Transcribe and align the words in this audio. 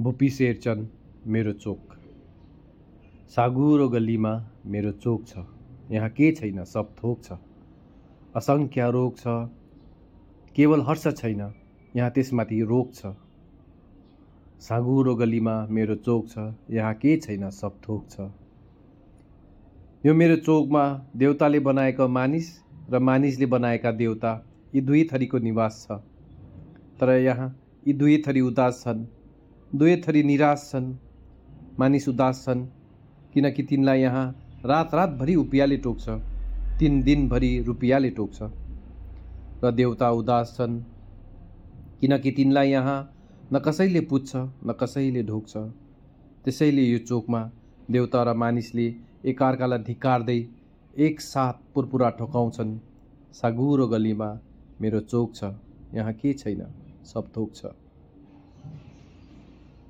भुपी 0.00 0.28
शेरचन 0.30 0.86
मेरो 1.26 1.52
चोक। 1.52 1.94
साँघुरो 3.28 3.88
गल्लीमा 3.88 4.32
मेरो 4.66 4.92
चोक 4.92 5.26
छ। 5.26 5.44
यहाँ 5.92 6.08
के 6.10 6.30
छैन 6.32 6.64
सब 6.64 6.94
थोक 7.02 7.22
छ। 7.24 7.32
असङ्ख्य 8.36 8.90
रोग 8.90 9.18
छ। 9.18 9.26
केवल 10.56 10.80
हर्ष 10.88 11.06
छैन 11.16 11.52
यहाँ 11.96 12.10
त्यसमाथि 12.10 12.62
रोग 12.62 12.94
छ। 12.94 13.12
साँघुरो 14.60 15.14
गल्लीमा 15.14 15.56
मेरो 15.70 15.94
चोक 15.94 16.28
छ 16.28 16.48
यहाँ 16.70 16.94
के 16.94 17.16
छैन 17.16 17.48
सब 17.52 17.80
थोक 17.88 18.08
छ। 18.10 18.32
यो 20.06 20.14
मेरो 20.14 20.36
चोकमा 20.36 20.84
देउताले 21.16 21.60
बनाएका 21.60 22.06
मानिस 22.08 22.48
र 22.90 22.98
मानिसले 22.98 23.46
बनाएका 23.46 23.92
देउता 23.92 24.38
यी 24.74 24.80
दुई 24.80 25.08
थरीको 25.12 25.38
निवास 25.38 25.86
छ। 25.86 26.00
तर 27.00 27.18
यहाँ 27.20 27.54
यी 27.88 27.92
दुई 27.92 28.22
थरी 28.26 28.40
उदास 28.40 28.82
छन्। 28.84 29.06
दुवै 29.72 29.96
थरी 30.04 30.22
निराश 30.22 30.62
छन्। 30.70 30.86
मानिस 31.80 32.08
उदास 32.08 32.44
छन् 32.44 32.64
किनकि 33.32 33.62
तिनलाई 33.62 34.00
यहाँ 34.00 34.26
रात 34.66 34.94
रातभरि 34.94 35.34
उपियाँले 35.34 35.76
टोक्छ 35.86 36.08
तिन 36.78 37.00
दिनभरि 37.02 37.52
रुपियाँले 37.66 38.10
टोक्छ। 38.18 38.38
र 39.64 39.70
देउता 39.72 40.10
उदास 40.20 40.54
छन् 40.56 40.74
किनकि 42.00 42.30
तिनलाई 42.36 42.70
यहाँ 42.70 42.98
न 43.52 43.58
कसैले 43.66 44.00
पुज्छ 44.10 44.30
न 44.36 44.76
कसैले 44.80 45.22
ढोक्छ। 45.24 45.52
त्यसैले 46.44 46.82
यो 46.82 46.98
चोकमा 47.08 47.42
देउता 47.90 48.22
र 48.22 48.34
मानिसले 48.36 48.86
एकअर्कालाई 49.24 49.78
धिक्कार्दै 49.88 50.40
एकसाथ 50.96 51.56
पुरपुरा 51.74 52.10
ठोकाउँछन्। 52.18 52.78
साँघुरो 53.40 53.86
गल्लीमा 53.88 54.30
मेरो 54.80 55.00
चोक 55.08 55.34
छ 55.34 55.56
यहाँ 55.94 56.12
के 56.12 56.32
छैन 56.34 56.60
सब 57.04 57.32
थोक 57.36 57.54
छ। 57.54 57.72